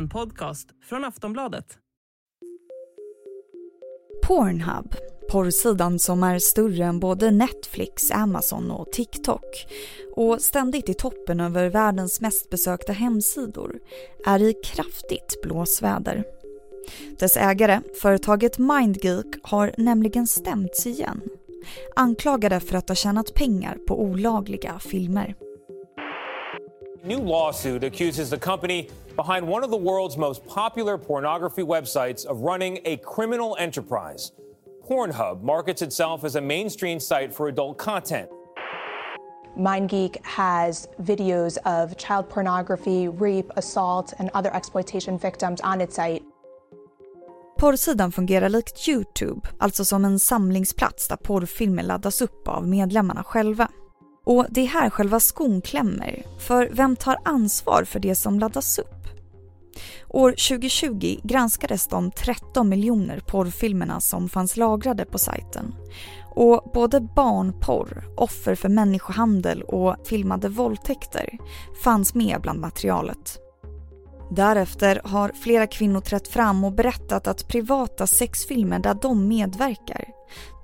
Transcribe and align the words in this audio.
En 0.00 0.08
podcast 0.08 0.68
från 0.88 1.04
Aftonbladet. 1.04 1.78
Pornhub, 4.26 4.94
porrsidan 5.30 5.98
som 5.98 6.22
är 6.22 6.38
större 6.38 6.84
än 6.84 7.00
både 7.00 7.30
Netflix, 7.30 8.10
Amazon 8.10 8.70
och 8.70 8.92
TikTok 8.92 9.66
och 10.16 10.40
ständigt 10.40 10.88
i 10.88 10.94
toppen 10.94 11.40
över 11.40 11.68
världens 11.68 12.20
mest 12.20 12.50
besökta 12.50 12.92
hemsidor, 12.92 13.80
är 14.26 14.42
i 14.42 14.54
kraftigt 14.64 15.42
blåsväder. 15.42 16.24
Dess 17.18 17.36
ägare, 17.36 17.80
företaget 18.00 18.58
Mindgeek, 18.58 19.26
har 19.42 19.74
nämligen 19.76 20.26
stämts 20.26 20.86
igen. 20.86 21.20
Anklagade 21.96 22.60
för 22.60 22.76
att 22.76 22.88
ha 22.88 22.96
tjänat 22.96 23.34
pengar 23.34 23.78
på 23.86 24.02
olagliga 24.02 24.78
filmer. 24.78 25.34
New 27.02 27.18
lawsuit 27.18 27.82
accuses 27.82 28.28
the 28.28 28.36
company 28.36 28.90
behind 29.16 29.48
one 29.48 29.64
of 29.64 29.70
the 29.70 29.76
world's 29.76 30.18
most 30.18 30.44
popular 30.46 30.98
pornography 30.98 31.62
websites 31.62 32.26
of 32.26 32.42
running 32.42 32.78
a 32.84 32.98
criminal 32.98 33.56
enterprise. 33.58 34.32
Pornhub 34.86 35.42
markets 35.42 35.80
itself 35.80 36.24
as 36.24 36.36
a 36.36 36.40
mainstream 36.42 37.00
site 37.00 37.32
for 37.32 37.48
adult 37.48 37.78
content. 37.78 38.28
MindGeek 39.56 40.18
has 40.22 40.88
videos 40.98 41.56
of 41.64 41.96
child 41.96 42.28
pornography, 42.28 43.08
rape, 43.08 43.50
assault, 43.56 44.12
and 44.18 44.30
other 44.34 44.54
exploitation 44.54 45.18
victims 45.18 45.60
on 45.62 45.80
its 45.80 45.94
site. 45.94 46.22
Porrsidan 47.58 48.12
fungerar 48.12 48.48
likt 48.48 48.88
Youtube, 48.88 49.48
alltså 49.58 49.84
som 49.84 50.04
en 50.04 50.18
samlingsplats 50.18 51.08
där 51.08 51.16
porrfilmer 51.16 51.82
laddas 51.82 52.22
upp 52.22 52.48
av 52.48 52.68
medlemmarna 52.68 53.24
själva. 53.24 53.68
Och 54.24 54.46
det 54.50 54.60
är 54.60 54.66
här 54.66 54.90
själva 54.90 55.20
skon 55.20 55.60
klämmer, 55.60 56.22
för 56.38 56.70
vem 56.72 56.96
tar 56.96 57.16
ansvar 57.24 57.84
för 57.84 58.00
det 58.00 58.14
som 58.14 58.38
laddas 58.38 58.78
upp? 58.78 59.00
År 60.08 60.30
2020 60.30 61.20
granskades 61.22 61.86
de 61.86 62.10
13 62.10 62.68
miljoner 62.68 63.20
porrfilmerna 63.20 64.00
som 64.00 64.28
fanns 64.28 64.56
lagrade 64.56 65.04
på 65.04 65.18
sajten. 65.18 65.74
Och 66.34 66.70
både 66.74 67.00
barnporr, 67.00 68.04
offer 68.16 68.54
för 68.54 68.68
människohandel 68.68 69.62
och 69.62 69.96
filmade 70.06 70.48
våldtäkter 70.48 71.38
fanns 71.84 72.14
med 72.14 72.40
bland 72.40 72.60
materialet. 72.60 73.38
Därefter 74.30 75.00
har 75.04 75.32
flera 75.42 75.66
kvinnor 75.66 76.00
trätt 76.00 76.28
fram 76.28 76.64
och 76.64 76.72
berättat 76.72 77.26
att 77.26 77.48
privata 77.48 78.06
sexfilmer 78.06 78.78
där 78.78 78.94
de 78.94 79.28
medverkar 79.28 80.04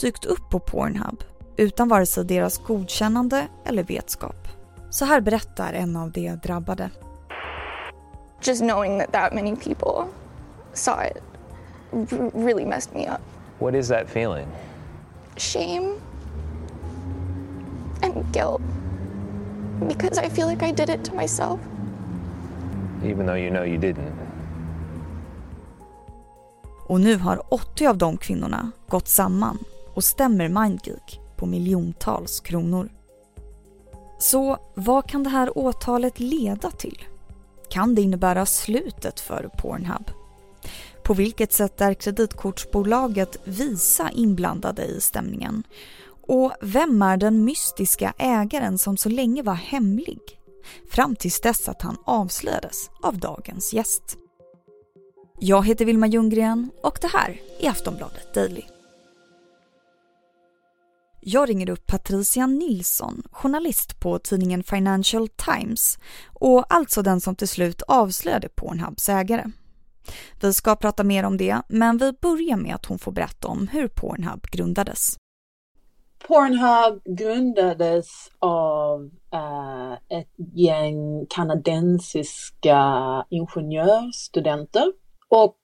dykt 0.00 0.25
upp 0.25 0.50
på 0.50 0.61
Pornhub 0.61 1.25
utan 1.56 1.88
vare 1.88 2.06
sig 2.06 2.24
deras 2.24 2.58
godkännande 2.58 3.48
eller 3.64 3.82
vetskap. 3.82 4.48
Så 4.90 5.04
här 5.04 5.20
berättar 5.20 5.72
en 5.72 5.96
av 5.96 6.10
de 6.10 6.36
drabbade. 6.36 6.90
Just 8.42 8.62
knowing 8.62 8.98
that 8.98 9.12
that 9.12 9.34
many 9.34 9.56
people 9.56 10.04
saw 10.72 11.06
it 11.06 11.22
really 12.34 12.64
messed 12.64 12.94
me 12.94 13.08
up. 13.08 13.20
What 13.58 13.74
is 13.74 13.88
that 13.88 14.08
feeling? 14.08 14.46
Shame 15.36 15.94
and 18.02 18.32
guilt 18.32 18.62
because 19.88 20.27
I 20.27 20.30
feel 20.30 20.46
like 20.46 20.62
I 20.62 20.72
did 20.72 20.88
it 20.88 21.04
to 21.04 21.14
myself. 21.14 21.60
Even 23.04 23.27
though 23.27 23.38
you 23.38 23.50
know 23.50 23.64
you 23.64 23.78
didn't. 23.78 24.12
Och 26.88 27.00
nu 27.00 27.16
har 27.16 27.54
80 27.54 27.86
av 27.86 27.98
de 27.98 28.16
kvinnorna 28.16 28.70
gått 28.88 29.08
samman 29.08 29.58
och 29.94 30.04
stämmer 30.04 30.48
Mindgeek 30.48 31.20
på 31.37 31.47
miljontals 31.47 32.41
kronor. 32.41 32.89
Så 34.19 34.59
vad 34.75 35.09
kan 35.09 35.23
det 35.23 35.31
här 35.31 35.59
åtalet 35.59 36.20
leda 36.20 36.70
till? 36.70 36.98
Kan 37.70 37.95
det 37.95 38.03
innebära 38.03 38.47
slutet 38.47 39.20
för 39.20 39.51
Pornhub? 39.59 40.11
På 41.03 41.14
vilket 41.14 41.53
sätt 41.53 41.81
är 41.81 41.95
kreditkortsbolaget 41.95 43.36
Visa 43.45 44.11
inblandade 44.11 44.85
i 44.85 45.01
stämningen? 45.01 45.63
Och 46.29 46.52
vem 46.61 47.02
är 47.02 47.17
den 47.17 47.45
mystiska 47.45 48.14
ägaren 48.19 48.79
som 48.79 48.96
så 48.96 49.08
länge 49.08 49.42
var 49.42 49.55
hemlig? 49.55 50.20
Fram 50.91 51.17
tills 51.17 51.41
dess 51.41 51.69
att 51.69 51.83
han 51.83 51.96
avslöjades 52.05 52.91
av 53.02 53.19
dagens 53.19 53.73
gäst. 53.73 54.17
Jag 55.39 55.67
heter 55.67 55.85
Vilma 55.85 56.07
Ljunggren 56.07 56.70
och 56.83 56.98
det 57.01 57.08
här 57.08 57.41
är 57.61 57.70
Aftonbladet 57.70 58.35
Daily. 58.35 58.63
Jag 61.29 61.48
ringer 61.48 61.70
upp 61.70 61.87
Patricia 61.87 62.47
Nilsson, 62.47 63.23
journalist 63.31 64.01
på 64.01 64.19
tidningen 64.19 64.63
Financial 64.63 65.29
Times 65.29 65.98
och 66.33 66.64
alltså 66.69 67.03
den 67.03 67.20
som 67.20 67.37
till 67.37 67.48
slut 67.48 67.83
avslöjade 67.83 68.48
Pornhubs 68.48 69.09
ägare. 69.09 69.45
Vi 70.41 70.53
ska 70.53 70.77
prata 70.77 71.05
mer 71.05 71.25
om 71.25 71.37
det, 71.37 71.63
men 71.69 71.98
vi 71.98 72.13
börjar 72.13 72.57
med 72.57 72.75
att 72.75 72.87
hon 72.87 72.98
får 72.98 73.13
berätta 73.13 73.48
om 73.48 73.69
hur 73.69 73.89
Pornhub 73.89 74.42
grundades. 74.51 75.17
Pornhub 76.27 77.03
grundades 77.19 78.07
av 78.39 79.11
eh, 79.33 80.19
ett 80.19 80.35
gäng 80.55 81.27
kanadensiska 81.31 82.81
ingenjörsstudenter 83.31 84.93
och 85.29 85.57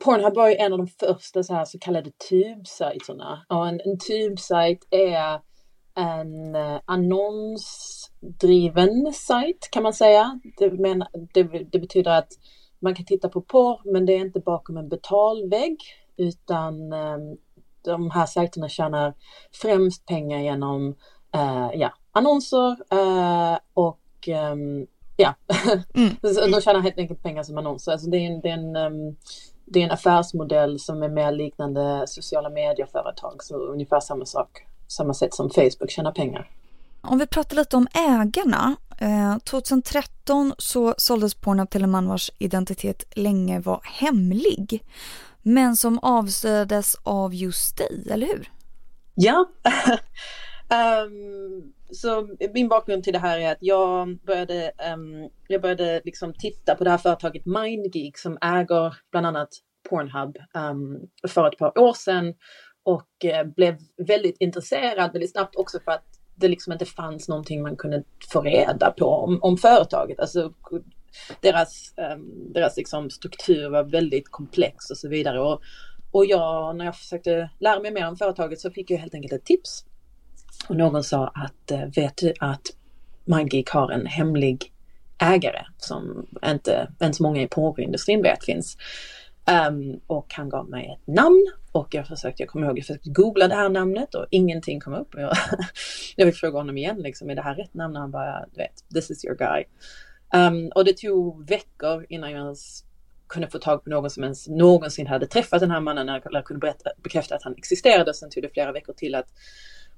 Pornhub 0.00 0.34
var 0.34 0.48
ju 0.48 0.54
en 0.54 0.72
av 0.72 0.78
de 0.78 0.86
första 0.86 1.42
så, 1.42 1.54
här 1.54 1.64
så 1.64 1.78
kallade 1.78 2.10
tubsajterna. 2.30 3.46
Och 3.48 3.68
en, 3.68 3.80
en 3.84 3.98
tubsajt 3.98 4.86
är 4.90 5.40
en 5.94 6.56
uh, 6.56 6.80
annonsdriven 6.84 9.12
sajt 9.12 9.68
kan 9.70 9.82
man 9.82 9.92
säga. 9.92 10.40
Det, 10.58 10.72
men, 10.72 11.04
det, 11.34 11.42
det, 11.72 11.78
betyder 11.78 12.10
att 12.10 12.28
man 12.78 12.94
kan 12.94 13.04
titta 13.04 13.28
på 13.28 13.40
porr 13.40 13.92
men 13.92 14.06
det 14.06 14.12
är 14.12 14.20
inte 14.20 14.40
bakom 14.40 14.76
en 14.76 14.88
betalvägg 14.88 15.76
utan 16.16 16.92
um, 16.92 17.36
de 17.82 18.10
här 18.10 18.26
sajterna 18.26 18.68
tjänar 18.68 19.14
främst 19.62 20.06
pengar 20.06 20.38
genom 20.38 20.88
uh, 21.36 21.70
ja, 21.74 21.92
annonser 22.12 22.76
uh, 22.94 23.58
och 23.74 24.28
um, 24.52 24.86
ja, 25.16 25.34
mm. 25.94 26.10
de 26.52 26.60
tjänar 26.60 26.80
helt 26.80 26.98
enkelt 26.98 27.22
pengar 27.22 27.42
som 27.42 27.58
annonser. 27.58 27.92
Alltså 27.92 28.10
det 28.10 28.16
är 28.16 28.26
en, 28.26 28.40
det 28.40 28.48
är 28.48 28.52
en 28.52 28.76
um, 28.76 29.16
det 29.70 29.80
är 29.80 29.84
en 29.84 29.90
affärsmodell 29.90 30.78
som 30.78 31.02
är 31.02 31.08
mer 31.08 31.32
liknande 31.32 32.04
sociala 32.06 32.50
medieföretag, 32.50 33.44
så 33.44 33.56
ungefär 33.56 34.00
samma 34.00 34.24
sak, 34.24 34.66
samma 34.88 35.14
sätt 35.14 35.34
som 35.34 35.50
Facebook 35.50 35.90
tjänar 35.90 36.12
pengar. 36.12 36.50
Om 37.00 37.18
vi 37.18 37.26
pratar 37.26 37.56
lite 37.56 37.76
om 37.76 37.86
ägarna. 37.94 38.76
Eh, 39.00 39.38
2013 39.38 40.54
så 40.58 40.94
såldes 40.98 41.34
Pornhub 41.34 41.70
till 41.70 41.82
en 41.82 41.90
man 41.90 42.08
vars 42.08 42.30
identitet 42.38 43.04
länge 43.16 43.60
var 43.60 43.80
hemlig, 43.84 44.84
men 45.42 45.76
som 45.76 45.98
avslöjades 45.98 46.96
av 47.02 47.34
just 47.34 47.78
dig, 47.78 48.06
eller 48.10 48.26
hur? 48.26 48.52
Ja. 49.14 49.48
um, 51.04 51.72
så 51.90 52.28
min 52.54 52.68
bakgrund 52.68 53.04
till 53.04 53.12
det 53.12 53.18
här 53.18 53.38
är 53.38 53.52
att 53.52 53.58
jag 53.60 54.18
började, 54.26 54.72
um, 54.94 55.30
jag 55.48 55.62
började 55.62 56.00
liksom 56.04 56.34
titta 56.34 56.74
på 56.74 56.84
det 56.84 56.90
här 56.90 56.98
företaget 56.98 57.46
MindGeek 57.46 58.18
som 58.18 58.38
äger 58.40 58.96
bland 59.10 59.26
annat 59.26 59.48
Pornhub 59.88 60.36
um, 60.54 61.08
för 61.28 61.48
ett 61.48 61.58
par 61.58 61.78
år 61.78 61.92
sedan 61.92 62.34
och 62.82 63.08
uh, 63.24 63.52
blev 63.56 63.76
väldigt 64.06 64.36
intresserad 64.40 65.12
väldigt 65.12 65.32
snabbt 65.32 65.56
också 65.56 65.78
för 65.84 65.92
att 65.92 66.04
det 66.34 66.48
liksom 66.48 66.72
inte 66.72 66.84
fanns 66.84 67.28
någonting 67.28 67.62
man 67.62 67.76
kunde 67.76 68.02
få 68.32 68.40
reda 68.40 68.90
på 68.90 69.06
om, 69.06 69.38
om 69.42 69.56
företaget. 69.56 70.20
Alltså, 70.20 70.52
deras 71.40 71.94
um, 71.96 72.52
deras 72.52 72.76
liksom 72.76 73.10
struktur 73.10 73.70
var 73.70 73.84
väldigt 73.84 74.30
komplex 74.30 74.90
och 74.90 74.98
så 74.98 75.08
vidare. 75.08 75.40
Och, 75.40 75.60
och 76.10 76.26
jag, 76.26 76.76
när 76.76 76.84
jag 76.84 76.96
försökte 76.96 77.50
lära 77.60 77.80
mig 77.80 77.92
mer 77.92 78.08
om 78.08 78.16
företaget 78.16 78.60
så 78.60 78.70
fick 78.70 78.90
jag 78.90 78.98
helt 78.98 79.14
enkelt 79.14 79.32
ett 79.32 79.44
tips 79.44 79.84
och 80.68 80.76
någon 80.76 81.04
sa 81.04 81.26
att 81.26 81.70
eh, 81.70 81.84
vet 81.96 82.16
du 82.16 82.32
att 82.40 82.62
MindGeek 83.24 83.70
har 83.70 83.90
en 83.90 84.06
hemlig 84.06 84.72
ägare 85.18 85.64
som 85.78 86.26
inte 86.44 86.88
ens 87.00 87.20
många 87.20 87.42
i 87.42 87.46
porrindustrin 87.46 88.22
vet 88.22 88.44
finns. 88.44 88.76
Um, 89.68 90.00
och 90.06 90.26
han 90.34 90.48
gav 90.48 90.68
mig 90.68 90.96
ett 90.98 91.14
namn 91.14 91.52
och 91.72 91.94
jag 91.94 92.06
försökte, 92.06 92.42
jag 92.42 92.50
kommer 92.50 92.66
ihåg, 92.66 92.78
jag 92.78 92.84
försökte 92.84 93.10
googla 93.10 93.48
det 93.48 93.54
här 93.54 93.68
namnet 93.68 94.14
och 94.14 94.26
ingenting 94.30 94.80
kom 94.80 94.94
upp. 94.94 95.08
Jag, 95.16 95.32
jag 96.16 96.26
vill 96.26 96.34
fråga 96.34 96.58
honom 96.58 96.78
igen, 96.78 96.96
liksom, 96.98 97.30
är 97.30 97.34
det 97.34 97.42
här 97.42 97.54
rätt 97.54 97.74
namn? 97.74 97.96
Han 97.96 98.10
bara, 98.10 98.46
du 98.52 98.56
vet, 98.56 98.84
this 98.94 99.10
is 99.10 99.24
your 99.24 99.36
guy. 99.36 99.64
Um, 100.34 100.68
och 100.74 100.84
det 100.84 100.96
tog 100.96 101.48
veckor 101.48 102.06
innan 102.08 102.30
jag 102.30 102.40
ens 102.40 102.84
kunde 103.28 103.48
få 103.48 103.58
tag 103.58 103.84
på 103.84 103.90
någon 103.90 104.10
som 104.10 104.24
ens 104.24 104.48
någonsin 104.48 105.06
hade 105.06 105.26
träffat 105.26 105.60
den 105.60 105.70
här 105.70 105.80
mannen 105.80 106.08
eller 106.08 106.42
kunde 106.42 106.60
berätta, 106.60 106.90
bekräfta 107.02 107.34
att 107.34 107.42
han 107.42 107.54
existerade. 107.56 108.14
Sen 108.14 108.30
tog 108.30 108.42
det 108.42 108.48
flera 108.48 108.72
veckor 108.72 108.92
till 108.92 109.14
att 109.14 109.26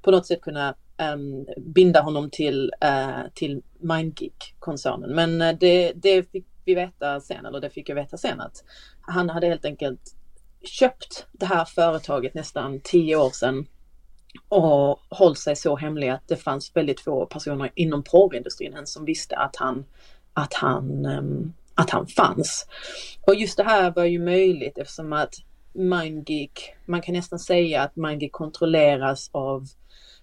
på 0.02 0.10
något 0.10 0.26
sätt 0.26 0.40
kunna 0.40 0.74
um, 1.14 1.46
binda 1.56 2.00
honom 2.00 2.30
till, 2.30 2.72
uh, 2.84 3.30
till 3.34 3.62
MindGeek-koncernen. 3.80 5.14
Men 5.14 5.42
uh, 5.42 5.58
det, 5.60 5.92
det 5.92 6.30
fick 6.30 6.46
vi 6.64 6.74
veta 6.74 7.20
sen, 7.20 7.46
eller 7.46 7.60
det 7.60 7.70
fick 7.70 7.88
jag 7.88 7.94
veta 7.94 8.16
sen 8.16 8.40
att 8.40 8.64
han 9.00 9.30
hade 9.30 9.46
helt 9.46 9.64
enkelt 9.64 10.14
köpt 10.62 11.26
det 11.32 11.46
här 11.46 11.64
företaget 11.64 12.34
nästan 12.34 12.80
tio 12.84 13.16
år 13.16 13.30
sedan 13.30 13.66
och 14.48 15.00
hållit 15.08 15.38
sig 15.38 15.56
så 15.56 15.76
hemlig 15.76 16.08
att 16.08 16.28
det 16.28 16.36
fanns 16.36 16.76
väldigt 16.76 17.00
få 17.00 17.26
personer 17.26 17.72
inom 17.74 18.02
porrindustrin 18.02 18.72
ens 18.72 18.92
som 18.92 19.04
visste 19.04 19.36
att 19.36 19.56
han, 19.56 19.84
att 20.34 20.54
han 20.54 21.06
um, 21.06 21.52
att 21.74 21.90
han 21.90 22.06
fanns. 22.06 22.66
Och 23.26 23.34
just 23.34 23.56
det 23.56 23.64
här 23.64 23.90
var 23.90 24.04
ju 24.04 24.18
möjligt 24.18 24.78
eftersom 24.78 25.12
att 25.12 25.34
MindGeek, 25.72 26.74
man 26.86 27.02
kan 27.02 27.14
nästan 27.14 27.38
säga 27.38 27.82
att 27.82 27.96
MindGeek 27.96 28.32
kontrolleras 28.32 29.30
av 29.32 29.66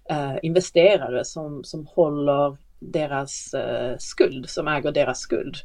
eh, 0.10 0.36
investerare 0.42 1.26
som, 1.26 1.64
som 1.64 1.88
håller 1.88 2.58
deras 2.80 3.54
eh, 3.54 3.96
skuld, 4.00 4.50
som 4.50 4.68
äger 4.68 4.92
deras 4.92 5.20
skuld. 5.20 5.56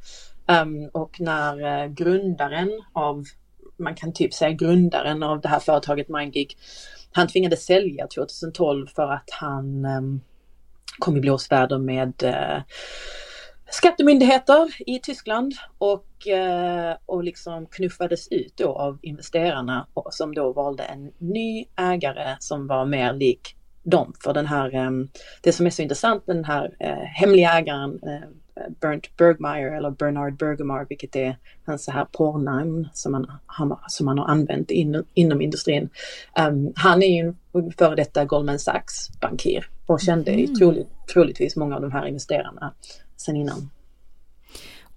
Um, 0.46 0.90
och 0.92 1.20
när 1.20 1.82
eh, 1.82 1.88
grundaren 1.88 2.82
av, 2.92 3.24
man 3.76 3.94
kan 3.94 4.12
typ 4.12 4.34
säga 4.34 4.50
grundaren 4.50 5.22
av 5.22 5.40
det 5.40 5.48
här 5.48 5.60
företaget 5.60 6.08
MindGeek, 6.08 6.56
han 7.12 7.28
tvingades 7.28 7.64
sälja 7.64 8.06
2012 8.06 8.86
för 8.86 9.12
att 9.12 9.30
han 9.30 9.84
um, 9.84 10.20
kom 10.98 11.16
i 11.16 11.20
blåsväder 11.20 11.78
med 11.78 12.22
eh, 12.22 12.62
skattemyndigheter 13.72 14.68
i 14.86 14.98
Tyskland 14.98 15.52
och, 15.78 16.06
uh, 16.32 16.96
och 17.06 17.24
liksom 17.24 17.66
knuffades 17.66 18.28
ut 18.28 18.56
då 18.56 18.68
av 18.68 18.98
investerarna 19.02 19.86
som 20.10 20.34
då 20.34 20.52
valde 20.52 20.82
en 20.82 21.12
ny 21.18 21.64
ägare 21.76 22.36
som 22.38 22.66
var 22.66 22.84
mer 22.84 23.12
lik 23.12 23.56
dem. 23.82 24.12
För 24.24 24.34
den 24.34 24.46
här, 24.46 24.74
um, 24.86 25.10
det 25.42 25.52
som 25.52 25.66
är 25.66 25.70
så 25.70 25.82
intressant 25.82 26.26
med 26.26 26.36
den 26.36 26.44
här 26.44 26.64
uh, 26.64 27.04
hemliga 27.04 27.52
ägaren 27.52 28.00
Bernd 28.80 29.06
Bergmeyer 29.18 29.76
eller 29.76 29.90
Bernard 29.90 30.36
Bergemar, 30.36 30.86
vilket 30.88 31.16
är 31.16 31.36
hans 31.66 31.84
så 31.84 31.90
här 31.90 32.04
porrnamn 32.04 32.88
som 32.92 33.12
man, 33.12 33.26
som 33.88 34.06
man 34.06 34.18
har 34.18 34.26
använt 34.26 34.70
in, 34.70 35.04
inom 35.14 35.40
industrin. 35.40 35.90
Um, 36.38 36.72
han 36.76 37.02
är 37.02 37.06
ju 37.06 37.34
en 37.54 37.72
före 37.72 37.94
detta 37.94 38.24
Goldman 38.24 38.58
Sachs 38.58 39.20
bankir 39.20 39.66
och 39.86 40.00
kände 40.00 40.30
mm. 40.30 40.54
troligt, 40.54 40.88
troligtvis 41.12 41.56
många 41.56 41.76
av 41.76 41.82
de 41.82 41.92
här 41.92 42.06
investerarna 42.06 42.74
sen 43.22 43.36
innan. 43.36 43.70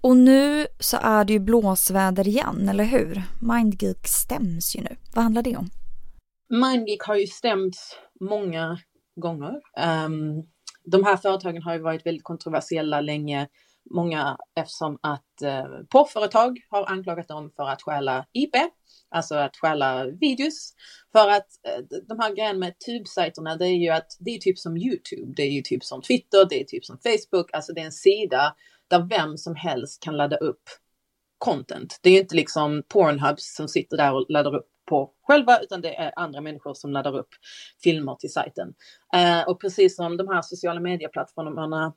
Och 0.01 0.17
nu 0.17 0.67
så 0.79 0.97
är 1.01 1.25
det 1.25 1.33
ju 1.33 1.39
blåsväder 1.39 2.27
igen, 2.27 2.69
eller 2.69 2.83
hur? 2.83 3.23
Mindgeek 3.41 4.07
stäms 4.07 4.75
ju 4.75 4.81
nu. 4.81 4.95
Vad 5.13 5.23
handlar 5.23 5.41
det 5.41 5.55
om? 5.55 5.69
Mindgeek 6.49 7.01
har 7.01 7.15
ju 7.15 7.27
stämts 7.27 7.95
många 8.19 8.77
gånger. 9.15 9.51
Um, 10.05 10.43
de 10.85 11.03
här 11.03 11.17
företagen 11.17 11.61
har 11.61 11.73
ju 11.73 11.81
varit 11.81 12.05
väldigt 12.05 12.23
kontroversiella 12.23 13.01
länge. 13.01 13.47
Många 13.91 14.37
eftersom 14.55 14.99
att 15.01 15.41
eh, 15.41 15.65
porrföretag 15.89 16.59
har 16.69 16.91
anklagat 16.91 17.27
dem 17.27 17.51
för 17.55 17.63
att 17.63 17.81
stjäla 17.81 18.25
IP, 18.33 18.55
alltså 19.09 19.35
att 19.35 19.57
stjäla 19.57 20.05
videos. 20.05 20.73
För 21.11 21.29
att 21.29 21.47
eh, 21.67 21.99
de 22.07 22.19
här 22.19 22.35
grejerna 22.35 22.59
med 22.59 22.79
tubsajterna, 22.79 23.55
det 23.55 23.67
är 23.67 23.77
ju 23.77 23.89
att 23.89 24.17
det 24.19 24.31
är 24.31 24.39
typ 24.39 24.59
som 24.59 24.77
YouTube, 24.77 25.33
det 25.35 25.43
är 25.43 25.51
ju 25.51 25.61
typ 25.61 25.83
som 25.83 26.01
Twitter, 26.01 26.45
det 26.49 26.61
är 26.61 26.63
typ 26.63 26.85
som 26.85 26.97
Facebook, 26.97 27.53
alltså 27.53 27.73
det 27.73 27.81
är 27.81 27.85
en 27.85 27.91
sida 27.91 28.55
där 28.87 29.07
vem 29.09 29.37
som 29.37 29.55
helst 29.55 30.03
kan 30.03 30.17
ladda 30.17 30.37
upp 30.37 30.63
content. 31.37 31.99
Det 32.01 32.09
är 32.09 32.13
ju 32.13 32.19
inte 32.19 32.35
liksom 32.35 32.83
Pornhubs 32.87 33.55
som 33.55 33.67
sitter 33.67 33.97
där 33.97 34.13
och 34.13 34.25
laddar 34.29 34.55
upp 34.55 34.67
på 34.85 35.11
själva 35.23 35.59
utan 35.59 35.81
det 35.81 35.95
är 35.95 36.13
andra 36.15 36.41
människor 36.41 36.73
som 36.73 36.91
laddar 36.91 37.17
upp 37.17 37.29
filmer 37.83 38.15
till 38.15 38.31
sajten. 38.31 38.73
Eh, 39.15 39.49
och 39.49 39.61
precis 39.61 39.95
som 39.95 40.17
de 40.17 40.27
här 40.27 40.41
sociala 40.41 40.79
medieplattformarna 40.79 41.93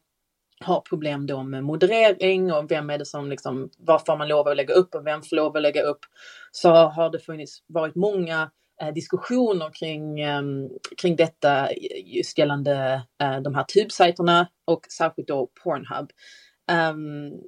har 0.61 0.81
problem 0.81 1.27
då 1.27 1.43
med 1.43 1.65
moderering 1.65 2.53
och 2.53 2.71
vem 2.71 2.91
är 2.91 2.99
det 2.99 3.07
som 3.07 3.31
liksom, 3.31 3.71
vad 3.79 4.07
får 4.07 4.17
man 4.17 4.29
lov 4.29 4.49
att 4.49 4.57
lägga 4.57 4.75
upp 4.75 4.95
och 4.95 5.07
vem 5.07 5.23
får 5.23 5.37
lov 5.37 5.57
att 5.57 5.63
lägga 5.63 5.83
upp, 5.83 6.01
så 6.53 6.71
har 6.71 7.11
det 7.11 7.19
funnits, 7.19 7.63
varit 7.67 7.95
många 7.95 8.51
eh, 8.83 8.93
diskussioner 8.95 9.71
kring, 9.79 10.21
eh, 10.21 10.43
kring 11.03 11.17
detta 11.17 11.73
just 12.05 12.39
gällande 12.39 13.03
eh, 13.23 13.41
de 13.41 13.55
här 13.55 13.65
tubsajterna 13.65 14.49
och 14.65 14.87
särskilt 14.99 15.29
då 15.29 15.51
Pornhub. 15.63 16.11
Um, 16.93 17.41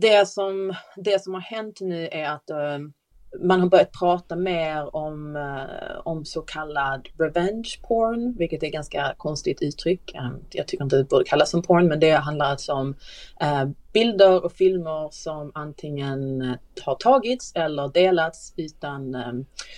det, 0.00 0.28
som, 0.28 0.74
det 0.96 1.22
som 1.22 1.34
har 1.34 1.40
hänt 1.40 1.80
nu 1.80 2.08
är 2.08 2.30
att 2.30 2.50
um, 2.50 2.92
man 3.40 3.60
har 3.60 3.68
börjat 3.68 3.92
prata 3.92 4.36
mer 4.36 4.96
om, 4.96 5.36
eh, 5.36 6.00
om 6.04 6.24
så 6.24 6.42
kallad 6.42 7.08
revenge 7.18 7.78
porn, 7.82 8.34
vilket 8.38 8.62
är 8.62 8.66
ett 8.66 8.72
ganska 8.72 9.14
konstigt 9.16 9.62
uttryck. 9.62 10.14
Eh, 10.14 10.30
jag 10.50 10.66
tycker 10.68 10.84
inte 10.84 10.96
det 10.96 11.08
borde 11.08 11.24
kallas 11.24 11.50
som 11.50 11.62
porn, 11.62 11.88
men 11.88 12.00
det 12.00 12.10
handlar 12.10 12.46
alltså 12.46 12.72
om 12.72 12.94
eh, 13.40 13.64
bilder 13.92 14.44
och 14.44 14.52
filmer 14.52 15.08
som 15.10 15.52
antingen 15.54 16.42
har 16.84 16.94
tagits 16.94 17.52
eller 17.54 17.88
delats 17.88 18.54
utan, 18.56 19.16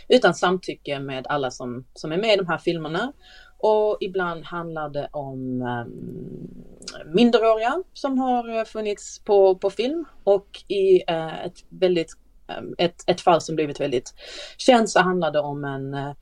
utan 0.09 0.35
samtycke 0.35 0.99
med 0.99 1.27
alla 1.27 1.51
som, 1.51 1.85
som 1.95 2.13
är 2.13 2.17
med 2.17 2.35
i 2.35 2.37
de 2.37 2.47
här 2.47 2.59
filmerna. 2.59 3.13
Och 3.61 3.97
ibland 4.01 4.45
handlar 4.45 4.89
det 4.89 5.09
om 5.13 5.63
um, 5.63 7.15
minderåriga 7.15 7.83
som 7.93 8.19
har 8.19 8.65
funnits 8.65 9.25
på, 9.25 9.55
på 9.55 9.71
film 9.71 10.05
och 10.25 10.49
i 10.69 11.03
ett 11.45 11.65
väldigt 11.69 12.17
Eh, 12.49 12.63
ett, 12.79 13.05
ett 13.07 13.21
fall 13.21 13.41
som 13.41 13.55
blivit 13.55 13.81
väldigt 13.81 14.15
känt 14.57 14.91
så 14.91 15.01
handlade 15.01 15.41
om 15.41 15.65
en, 15.65 15.95
eh, 15.95 16.13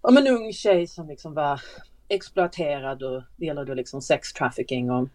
om 0.00 0.16
en 0.16 0.26
ung 0.26 0.52
tjej 0.52 0.86
som 0.86 1.08
liksom 1.08 1.34
var 1.34 1.60
exploaterad 2.08 3.02
och 3.02 3.22
det 3.36 3.46
gäller 3.46 3.64
då 3.64 3.74
liksom 3.74 4.02
sex 4.02 4.32
trafficking 4.32 4.90
och, 4.90 5.08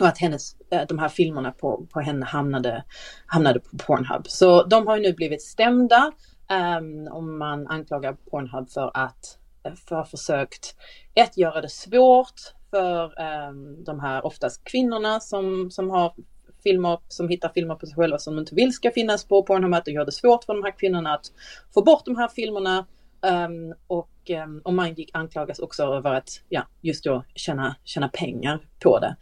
och 0.00 0.06
att 0.06 0.18
hennes, 0.18 0.56
eh, 0.70 0.82
de 0.88 0.98
här 0.98 1.08
filmerna 1.08 1.52
på, 1.52 1.86
på 1.92 2.00
henne 2.00 2.26
hamnade, 2.26 2.84
hamnade 3.26 3.60
på 3.60 3.76
Pornhub. 3.76 4.26
Så 4.28 4.62
de 4.64 4.86
har 4.86 4.96
ju 4.96 5.02
nu 5.02 5.12
blivit 5.12 5.42
stämda 5.42 6.12
ehm, 6.48 6.84
um, 6.84 7.08
om 7.12 7.38
man 7.38 7.66
anklagar 7.66 8.12
Pornhub 8.30 8.70
för 8.70 8.90
att 8.94 9.36
för 9.62 9.72
att 9.72 9.90
ha 9.90 10.04
försökt 10.04 10.76
ett, 11.14 11.36
göra 11.36 11.60
det 11.60 11.68
svårt 11.68 12.40
för 12.70 13.04
um, 13.48 13.84
de 13.84 14.00
här 14.00 14.26
oftast 14.26 14.64
kvinnorna 14.64 15.20
som, 15.20 15.70
som 15.70 15.90
har 15.90 16.14
filmer 16.62 16.98
som 17.08 17.28
hittar 17.28 17.48
filmer 17.48 17.74
på 17.74 17.86
sig 17.86 17.94
själva 17.94 18.18
som 18.18 18.34
de 18.36 18.40
inte 18.40 18.54
vill 18.54 18.72
ska 18.72 18.90
finnas 18.90 19.24
på 19.24 19.42
Pornhub, 19.42 19.74
att 19.74 19.84
det 19.84 19.90
gör 19.90 20.04
det 20.04 20.12
svårt 20.12 20.44
för 20.44 20.54
de 20.54 20.62
här 20.62 20.78
kvinnorna 20.78 21.14
att 21.14 21.26
få 21.74 21.82
bort 21.82 22.04
de 22.04 22.16
här 22.16 22.28
filmerna. 22.28 22.86
Um, 23.22 23.74
och, 23.86 24.30
um, 24.44 24.60
och 24.64 24.74
Mindgeek 24.74 25.10
anklagas 25.12 25.58
också 25.58 25.82
över 25.82 26.14
att 26.14 26.42
ja, 26.48 26.66
just 26.80 27.04
då 27.04 27.24
tjäna, 27.34 27.76
tjäna 27.84 28.08
pengar 28.08 28.60
på 28.82 28.98
det. 28.98 29.16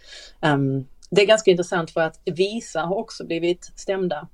Um, 0.49 0.87
det 1.11 1.23
är 1.23 1.27
ganska 1.27 1.51
intressant 1.51 1.91
för 1.91 2.01
att 2.01 2.21
Visa 2.25 2.81
har 2.81 2.97
också 2.97 3.27
blivit 3.27 3.73
stämda. 3.77 4.29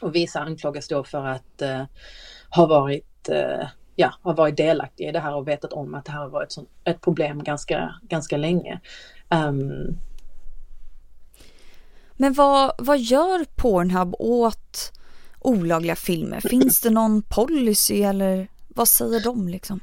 Och 0.00 0.14
Visa 0.14 0.40
anklagas 0.40 0.88
då 0.88 1.04
för 1.04 1.26
att 1.26 1.62
uh, 1.62 1.84
ha 2.50 2.66
varit 2.66 3.28
uh, 3.30 3.68
ja, 3.98 4.14
har 4.22 4.34
varit 4.34 4.56
delaktiga 4.56 5.08
i 5.08 5.12
det 5.12 5.20
här 5.20 5.34
och 5.34 5.48
vetat 5.48 5.72
om 5.72 5.94
att 5.94 6.04
det 6.04 6.12
här 6.12 6.20
har 6.20 6.28
varit 6.28 6.54
ett 6.84 7.00
problem 7.00 7.42
ganska, 7.44 7.94
ganska 8.02 8.36
länge. 8.36 8.80
Um, 9.30 9.98
men 12.18 12.32
vad, 12.32 12.72
vad 12.78 12.98
gör 12.98 13.44
Pornhub 13.44 14.14
åt 14.18 14.92
olagliga 15.40 15.96
filmer? 15.96 16.40
Finns 16.40 16.80
det 16.80 16.90
någon 16.90 17.22
policy 17.22 18.02
eller 18.02 18.48
vad 18.68 18.88
säger 18.88 19.20
de 19.20 19.48
liksom? 19.48 19.80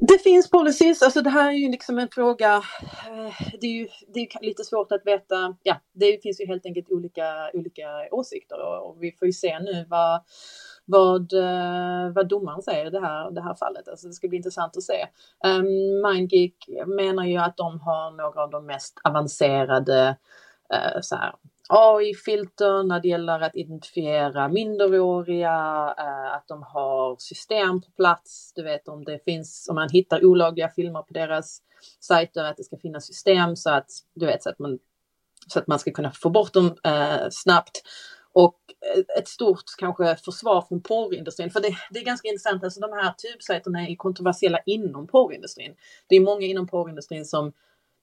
Det 0.00 0.18
finns 0.18 0.50
policies, 0.50 1.02
alltså 1.02 1.22
det 1.22 1.30
här 1.30 1.48
är 1.48 1.52
ju 1.52 1.70
liksom 1.70 1.98
en 1.98 2.08
fråga, 2.08 2.54
eh, 3.06 3.56
det 3.60 3.66
är 3.66 3.72
ju 3.72 3.88
det 4.14 4.20
är 4.20 4.44
lite 4.44 4.64
svårt 4.64 4.92
att 4.92 5.06
veta, 5.06 5.56
ja 5.62 5.76
det 5.92 6.22
finns 6.22 6.40
ju 6.40 6.46
helt 6.46 6.66
enkelt 6.66 6.90
olika, 6.90 7.50
olika 7.54 7.86
åsikter 8.10 8.60
och, 8.60 8.88
och 8.88 9.02
vi 9.02 9.12
får 9.12 9.26
ju 9.26 9.32
se 9.32 9.58
nu 9.58 9.86
vad, 9.88 10.22
vad, 10.84 11.32
eh, 11.32 12.12
vad 12.14 12.28
domaren 12.28 12.62
säger 12.62 12.86
i 12.86 12.90
det 12.90 13.00
här, 13.00 13.30
det 13.30 13.42
här 13.42 13.54
fallet. 13.54 13.88
Alltså 13.88 14.06
det 14.06 14.12
ska 14.12 14.28
bli 14.28 14.36
intressant 14.36 14.76
att 14.76 14.82
se. 14.82 15.06
Um, 15.44 15.66
Mindgeek 16.02 16.54
menar 16.86 17.24
ju 17.24 17.36
att 17.36 17.56
de 17.56 17.80
har 17.80 18.10
några 18.10 18.42
av 18.42 18.50
de 18.50 18.66
mest 18.66 19.00
avancerade 19.04 20.16
eh, 20.74 21.00
så 21.00 21.16
här, 21.16 21.34
AI-filter 21.68 22.82
när 22.82 23.00
det 23.00 23.08
gäller 23.08 23.40
att 23.40 23.56
identifiera 23.56 24.48
minderåriga, 24.48 25.94
eh, 25.98 26.34
att 26.34 26.48
de 26.48 26.62
har 26.62 27.16
system 27.18 27.80
på 27.80 27.90
plats, 27.90 28.52
du 28.54 28.62
vet 28.62 28.88
om 28.88 29.04
det 29.04 29.24
finns, 29.24 29.68
om 29.68 29.74
man 29.74 29.88
hittar 29.92 30.24
olagliga 30.24 30.68
filmer 30.68 31.02
på 31.02 31.14
deras 31.14 31.62
sajter, 32.00 32.44
att 32.44 32.56
det 32.56 32.64
ska 32.64 32.76
finnas 32.76 33.06
system 33.06 33.56
så 33.56 33.70
att, 33.70 33.90
du 34.14 34.26
vet, 34.26 34.42
så 34.42 34.50
att 34.50 34.58
man, 34.58 34.78
så 35.46 35.58
att 35.58 35.66
man 35.66 35.78
ska 35.78 35.90
kunna 35.90 36.10
få 36.10 36.30
bort 36.30 36.52
dem 36.52 36.76
eh, 36.84 37.28
snabbt. 37.30 37.82
Och 38.32 38.58
eh, 38.94 39.18
ett 39.18 39.28
stort 39.28 39.64
kanske 39.78 40.16
försvar 40.16 40.64
från 40.68 40.82
porrindustrin, 40.82 41.50
för 41.50 41.60
det, 41.60 41.76
det 41.90 41.98
är 41.98 42.04
ganska 42.04 42.28
intressant, 42.28 42.64
alltså 42.64 42.80
de 42.80 42.92
här 42.92 43.12
tubsajterna 43.12 43.88
är 43.88 43.96
kontroversiella 43.96 44.58
inom 44.66 45.06
porrindustrin. 45.06 45.74
Det 46.08 46.16
är 46.16 46.20
många 46.20 46.46
inom 46.46 46.66
porrindustrin 46.66 47.24
som 47.24 47.52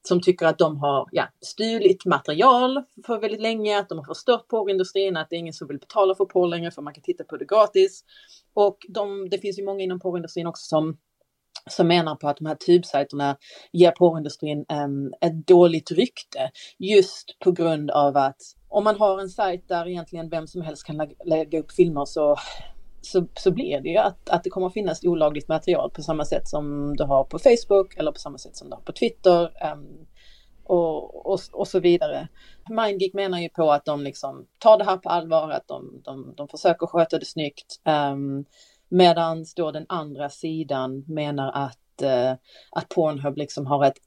som 0.07 0.21
tycker 0.21 0.45
att 0.45 0.57
de 0.57 0.77
har 0.77 1.09
ja, 1.11 1.27
stulit 1.41 2.05
material 2.05 2.83
för 3.05 3.19
väldigt 3.19 3.41
länge, 3.41 3.79
att 3.79 3.89
de 3.89 3.97
har 3.97 4.05
förstört 4.05 4.47
porrindustrin, 4.47 5.17
att 5.17 5.29
det 5.29 5.35
är 5.35 5.39
ingen 5.39 5.53
som 5.53 5.67
vill 5.67 5.79
betala 5.79 6.15
för 6.15 6.25
porr 6.25 6.47
längre 6.47 6.71
för 6.71 6.81
man 6.81 6.93
kan 6.93 7.03
titta 7.03 7.23
på 7.23 7.37
det 7.37 7.45
gratis. 7.45 8.03
Och 8.53 8.77
de, 8.89 9.29
det 9.29 9.37
finns 9.37 9.59
ju 9.59 9.65
många 9.65 9.83
inom 9.83 9.99
porrindustrin 9.99 10.47
också 10.47 10.65
som 10.65 10.97
som 11.69 11.87
menar 11.87 12.15
på 12.15 12.27
att 12.27 12.37
de 12.37 12.45
här 12.45 12.55
tubsajterna 12.55 13.37
ger 13.71 13.91
porrindustrin 13.91 14.65
um, 14.69 15.13
ett 15.21 15.47
dåligt 15.47 15.91
rykte 15.91 16.51
just 16.77 17.39
på 17.39 17.51
grund 17.51 17.91
av 17.91 18.17
att 18.17 18.41
om 18.69 18.83
man 18.83 18.99
har 18.99 19.19
en 19.19 19.29
sajt 19.29 19.67
där 19.67 19.87
egentligen 19.87 20.29
vem 20.29 20.47
som 20.47 20.61
helst 20.61 20.83
kan 20.83 20.97
lä 20.97 21.09
lägga 21.25 21.59
upp 21.59 21.71
filmer 21.71 22.05
så 22.05 22.35
så, 23.05 23.27
så 23.33 23.51
blir 23.51 23.81
det 23.81 23.89
ju 23.89 23.97
att, 23.97 24.29
att 24.29 24.43
det 24.43 24.49
kommer 24.49 24.67
att 24.67 24.73
finnas 24.73 25.03
olagligt 25.03 25.47
material 25.47 25.91
på 25.91 26.01
samma 26.01 26.25
sätt 26.25 26.47
som 26.47 26.95
du 26.97 27.03
har 27.03 27.23
på 27.23 27.39
Facebook 27.39 27.97
eller 27.97 28.11
på 28.11 28.19
samma 28.19 28.37
sätt 28.37 28.55
som 28.55 28.69
du 28.69 28.75
har 28.75 28.81
på 28.81 28.91
Twitter. 28.91 29.41
Um, 29.73 30.07
och, 30.63 31.25
och, 31.25 31.39
och 31.51 31.67
så 31.67 31.79
vidare. 31.79 32.27
Mindgeek 32.69 33.13
menar 33.13 33.39
ju 33.39 33.49
på 33.49 33.71
att 33.71 33.85
de 33.85 34.01
liksom 34.01 34.47
tar 34.59 34.77
det 34.77 34.83
här 34.83 34.97
på 34.97 35.09
allvar, 35.09 35.49
att 35.49 35.67
de, 35.67 36.01
de, 36.05 36.33
de 36.37 36.47
försöker 36.47 36.87
sköta 36.87 37.19
det 37.19 37.25
snyggt. 37.25 37.81
Um, 37.85 38.45
Medan 38.89 39.45
då 39.55 39.71
den 39.71 39.85
andra 39.89 40.29
sidan 40.29 41.03
menar 41.07 41.51
att, 41.51 42.03
uh, 42.03 42.33
att 42.71 42.89
Pornhub 42.89 43.37
liksom 43.37 43.65
har 43.65 43.85
ett 43.85 43.97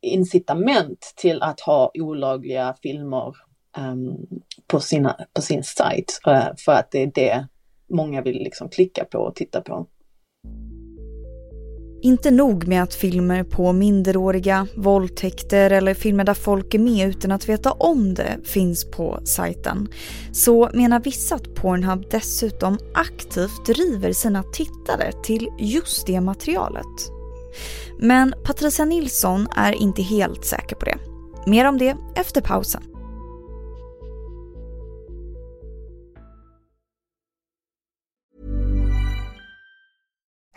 incitament 0.00 1.12
till 1.16 1.42
att 1.42 1.60
ha 1.60 1.90
olagliga 1.94 2.74
filmer 2.82 3.36
um, 3.78 4.26
på, 4.66 4.80
sina, 4.80 5.16
på 5.32 5.42
sin 5.42 5.62
sajt. 5.64 6.20
Uh, 6.26 6.34
eh, 6.34 6.52
för 6.64 6.72
att 6.72 6.90
det 6.90 7.02
är 7.02 7.12
det 7.14 7.46
många 7.88 8.22
vill 8.22 8.36
liksom 8.36 8.68
klicka 8.68 9.04
på 9.04 9.18
och 9.18 9.34
titta 9.34 9.60
på. 9.60 9.86
Inte 12.02 12.30
nog 12.30 12.68
med 12.68 12.82
att 12.82 12.94
filmer 12.94 13.44
på 13.44 13.72
minderåriga, 13.72 14.66
våldtäkter 14.76 15.70
eller 15.70 15.94
filmer 15.94 16.24
där 16.24 16.34
folk 16.34 16.74
är 16.74 16.78
med 16.78 17.08
utan 17.08 17.32
att 17.32 17.48
veta 17.48 17.72
om 17.72 18.14
det 18.14 18.38
finns 18.44 18.90
på 18.90 19.20
sajten. 19.24 19.88
Så 20.32 20.70
menar 20.74 21.00
vissa 21.00 21.34
att 21.34 21.54
Pornhub 21.54 22.04
dessutom 22.10 22.78
aktivt 22.94 23.66
driver 23.66 24.12
sina 24.12 24.42
tittare 24.42 25.12
till 25.24 25.48
just 25.58 26.06
det 26.06 26.20
materialet. 26.20 27.10
Men 27.98 28.34
Patricia 28.44 28.84
Nilsson 28.84 29.46
är 29.56 29.72
inte 29.72 30.02
helt 30.02 30.44
säker 30.44 30.76
på 30.76 30.84
det. 30.84 30.98
Mer 31.46 31.68
om 31.68 31.78
det 31.78 31.96
efter 32.16 32.40
pausen. 32.40 32.82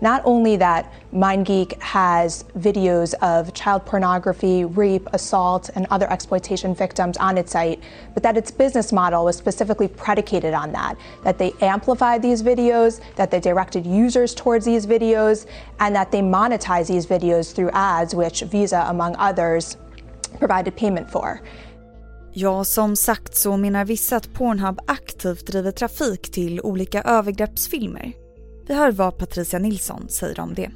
Not 0.00 0.22
only 0.24 0.56
that, 0.56 0.92
MindGeek 1.14 1.80
has 1.80 2.44
videos 2.58 3.14
of 3.22 3.54
child 3.54 3.86
pornography, 3.86 4.64
rape, 4.64 5.08
assault, 5.12 5.70
and 5.74 5.86
other 5.90 6.10
exploitation 6.12 6.74
victims 6.74 7.16
on 7.16 7.38
its 7.38 7.52
site, 7.52 7.80
but 8.12 8.22
that 8.22 8.36
its 8.36 8.50
business 8.50 8.92
model 8.92 9.24
was 9.24 9.36
specifically 9.36 9.88
predicated 9.88 10.52
on 10.52 10.72
that. 10.72 10.96
That 11.24 11.38
they 11.38 11.52
amplified 11.62 12.20
these 12.20 12.42
videos, 12.42 13.00
that 13.16 13.30
they 13.30 13.40
directed 13.40 13.86
users 13.86 14.34
towards 14.34 14.66
these 14.66 14.86
videos, 14.86 15.46
and 15.80 15.96
that 15.96 16.10
they 16.10 16.20
monetize 16.20 16.88
these 16.88 17.06
videos 17.06 17.54
through 17.54 17.70
ads, 17.72 18.14
which 18.14 18.42
Visa, 18.42 18.84
among 18.88 19.16
others, 19.16 19.76
provided 20.38 20.76
payment 20.76 21.10
for. 21.10 21.40
Ja, 22.32 22.64
som 22.64 22.96
sagt 22.96 23.34
så 23.36 23.56
menar 23.56 23.84
vissa 23.84 24.16
att 24.16 24.32
Pornhub 24.34 24.80
aktivt 24.86 25.46
driver 25.46 25.70
trafik 25.70 26.32
till 26.32 26.60
olika 26.60 27.02
övergreppsfilmer. 27.02 28.25
Vi 28.68 28.74
hör 28.74 28.92
vad 28.92 29.18
Patricia 29.18 29.58
Nilsson 29.58 30.08
säger 30.08 30.40
om 30.40 30.54
det. 30.54 30.70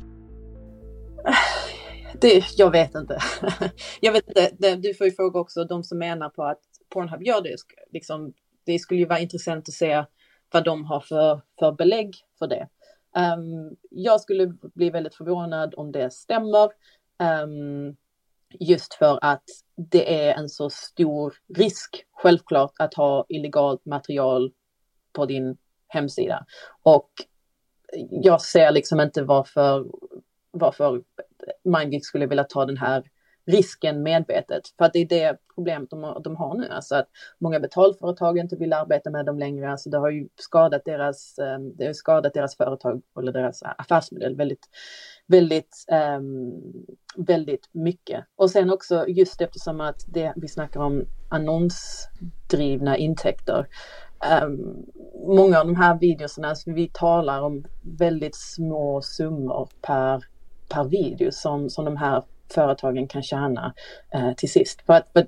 det 2.20 2.44
jag 2.56 2.70
vet 2.70 2.94
inte. 2.94 3.18
jag 4.00 4.12
vet 4.12 4.28
inte. 4.28 4.76
Du 4.76 4.94
får 4.94 5.06
ju 5.06 5.12
fråga 5.12 5.40
också 5.40 5.64
de 5.64 5.84
som 5.84 5.98
menar 5.98 6.28
på 6.28 6.44
att 6.44 6.60
Pornhub 6.88 7.22
gör 7.22 7.42
det. 7.42 7.56
Liksom, 7.92 8.32
det 8.66 8.78
skulle 8.78 9.00
ju 9.00 9.06
vara 9.06 9.18
intressant 9.18 9.68
att 9.68 9.74
se 9.74 10.04
vad 10.52 10.64
de 10.64 10.84
har 10.84 11.00
för, 11.00 11.40
för 11.58 11.72
belägg 11.72 12.16
för 12.38 12.46
det. 12.46 12.68
Um, 13.16 13.76
jag 13.90 14.20
skulle 14.20 14.46
bli 14.74 14.90
väldigt 14.90 15.14
förvånad 15.14 15.74
om 15.76 15.92
det 15.92 16.12
stämmer. 16.12 16.64
Um, 17.44 17.96
just 18.60 18.94
för 18.94 19.18
att 19.22 19.44
det 19.76 20.24
är 20.28 20.34
en 20.34 20.48
så 20.48 20.70
stor 20.70 21.34
risk, 21.54 22.04
självklart, 22.10 22.72
att 22.78 22.94
ha 22.94 23.26
illegalt 23.28 23.84
material 23.84 24.52
på 25.12 25.26
din 25.26 25.56
hemsida. 25.88 26.46
Och 26.82 27.10
jag 28.10 28.40
ser 28.40 28.70
liksom 28.70 29.00
inte 29.00 29.22
varför, 29.22 29.86
varför 30.50 31.02
MindGeek 31.64 32.04
skulle 32.04 32.26
vilja 32.26 32.44
ta 32.44 32.66
den 32.66 32.76
här 32.76 33.02
risken 33.46 34.02
medvetet. 34.02 34.62
För 34.78 34.84
att 34.84 34.92
det 34.92 34.98
är 34.98 35.08
det 35.08 35.38
problemet 35.54 35.90
de, 35.90 36.20
de 36.24 36.36
har 36.36 36.54
nu. 36.54 36.68
Alltså 36.68 36.94
att 36.94 37.08
många 37.38 37.60
betalföretag 37.60 38.38
inte 38.38 38.56
vill 38.56 38.72
arbeta 38.72 39.10
med 39.10 39.26
dem 39.26 39.38
längre. 39.38 39.70
Alltså 39.70 39.90
det 39.90 39.98
har 39.98 40.10
ju 40.10 40.28
skadat 40.36 40.84
deras, 40.84 41.38
ehm, 41.38 41.76
det 41.76 41.86
har 41.86 41.92
skadat 41.92 42.34
deras 42.34 42.56
företag 42.56 43.02
eller 43.18 43.32
deras 43.32 43.62
affärsmodell 43.62 44.36
väldigt, 44.36 44.68
väldigt, 45.26 45.84
um, 46.18 46.52
väldigt 47.16 47.68
mycket. 47.72 48.24
Och 48.36 48.50
sen 48.50 48.70
också 48.70 49.08
just 49.08 49.40
eftersom 49.40 49.80
att 49.80 50.04
det, 50.08 50.32
vi 50.36 50.48
snackar 50.48 50.80
om 50.80 51.04
annonsdrivna 51.30 52.96
intäkter. 52.96 53.66
Um, 54.42 54.86
många 55.26 55.60
av 55.60 55.66
de 55.66 55.76
här 55.76 55.98
videorna, 55.98 56.54
så 56.54 56.72
vi 56.72 56.90
talar 56.92 57.42
om 57.42 57.64
väldigt 57.82 58.36
små 58.36 59.02
summor 59.02 59.68
per, 59.82 60.24
per 60.68 60.84
video 60.84 61.32
som, 61.32 61.70
som 61.70 61.84
de 61.84 61.96
här 61.96 62.22
företagen 62.48 63.08
kan 63.08 63.22
tjäna 63.22 63.74
uh, 64.14 64.32
till 64.34 64.50
sist. 64.50 64.82
För 64.86 64.92
att, 64.92 65.08
för 65.12 65.26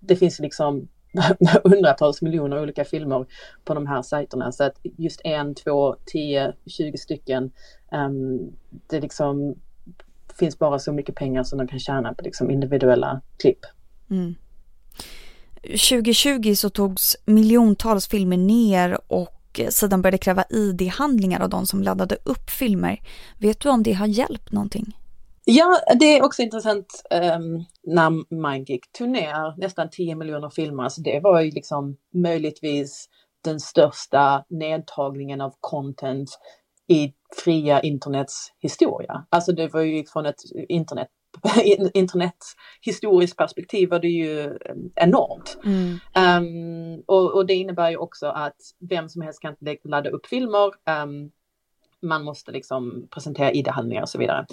det 0.00 0.16
finns 0.16 0.38
liksom 0.38 0.88
hundratals 1.64 2.22
miljoner 2.22 2.62
olika 2.62 2.84
filmer 2.84 3.26
på 3.64 3.74
de 3.74 3.86
här 3.86 4.02
sajterna 4.02 4.52
så 4.52 4.64
att 4.64 4.76
just 4.82 5.20
en, 5.24 5.54
två, 5.54 5.96
tio, 6.06 6.52
tjugo 6.66 6.98
stycken 6.98 7.50
um, 7.92 8.52
det 8.86 9.00
liksom 9.00 9.54
finns 10.38 10.58
bara 10.58 10.78
så 10.78 10.92
mycket 10.92 11.14
pengar 11.14 11.42
som 11.42 11.58
de 11.58 11.68
kan 11.68 11.78
tjäna 11.78 12.14
på 12.14 12.24
liksom 12.24 12.50
individuella 12.50 13.20
klipp. 13.36 13.60
Mm. 14.10 14.34
2020 15.66 16.54
så 16.54 16.70
togs 16.70 17.16
miljontals 17.24 18.08
filmer 18.08 18.36
ner 18.36 18.98
och 19.06 19.60
sidan 19.70 20.02
började 20.02 20.18
kräva 20.18 20.44
ID-handlingar 20.50 21.40
av 21.40 21.48
de 21.48 21.66
som 21.66 21.82
laddade 21.82 22.16
upp 22.24 22.50
filmer. 22.50 23.00
Vet 23.38 23.60
du 23.60 23.68
om 23.68 23.82
det 23.82 23.92
har 23.92 24.06
hjälpt 24.06 24.52
någonting? 24.52 24.96
Ja, 25.44 25.78
det 26.00 26.18
är 26.18 26.24
också 26.24 26.42
intressant 26.42 27.02
um, 27.10 27.64
när 27.82 28.34
MindGeek 28.34 28.92
tog 28.92 29.08
ner 29.08 29.60
nästan 29.60 29.90
10 29.90 30.14
miljoner 30.14 30.50
filmer. 30.50 30.88
så 30.88 31.00
det 31.00 31.20
var 31.20 31.40
ju 31.40 31.50
liksom 31.50 31.96
möjligtvis 32.14 33.08
den 33.44 33.60
största 33.60 34.44
nedtagningen 34.48 35.40
av 35.40 35.54
content 35.60 36.30
i 36.88 37.12
fria 37.44 37.80
internets 37.80 38.52
historia. 38.60 39.26
Alltså 39.28 39.52
det 39.52 39.68
var 39.68 39.80
ju 39.80 40.04
från 40.06 40.26
ett 40.26 40.40
internet 40.68 41.08
internethistoriskt 41.94 43.36
perspektiv 43.36 43.90
var 43.90 43.98
det 43.98 44.08
ju 44.08 44.44
eh, 44.44 44.76
enormt. 44.94 45.58
Mm. 45.64 45.98
Um, 46.16 47.02
och, 47.06 47.34
och, 47.34 47.46
det 47.46 47.54
innebär 47.54 47.90
ju 47.90 47.96
också 47.96 48.26
att 48.26 48.56
vem 48.78 49.08
som 49.08 49.22
helst 49.22 49.40
kan 49.40 49.56
ladda 49.84 50.10
upp 50.10 50.26
filmer. 50.26 50.70
Um, 51.02 51.30
man 52.02 52.24
måste 52.24 52.52
liksom 52.52 53.08
presentera 53.10 53.52
ID-handlingar 53.52 54.02
och 54.02 54.08
så 54.08 54.18
vidare. 54.18 54.46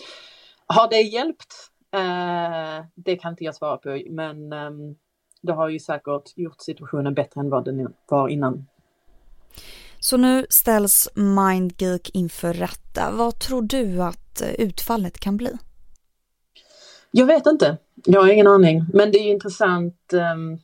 Har 0.67 0.89
det 0.89 1.01
hjälpt? 1.01 1.53
Uh, 1.95 2.85
det 2.95 3.15
kan 3.15 3.31
inte 3.31 3.43
jag 3.43 3.55
svara 3.55 3.77
på, 3.77 4.01
men 4.09 4.53
um, 4.53 4.95
det 5.41 5.53
har 5.53 5.69
ju 5.69 5.79
säkert 5.79 6.37
gjort 6.37 6.61
situationen 6.61 7.13
bättre 7.13 7.41
än 7.41 7.49
vad 7.49 7.65
den 7.65 7.93
var 8.07 8.27
innan. 8.27 8.65
Så 9.99 10.17
nu 10.17 10.45
ställs 10.49 11.09
MindGeek 11.15 12.09
inför 12.13 12.53
rätta. 12.53 13.11
Vad 13.11 13.39
tror 13.39 13.61
du 13.61 14.03
att 14.03 14.41
utfallet 14.57 15.19
kan 15.19 15.37
bli? 15.37 15.57
Jag 17.15 17.25
vet 17.25 17.45
inte. 17.45 17.77
Jag 18.05 18.21
har 18.21 18.27
ingen 18.27 18.47
aning. 18.47 18.85
Men 18.93 19.11
det 19.11 19.17
är 19.17 19.23
ju 19.23 19.29
intressant 19.29 20.13
um, 20.13 20.59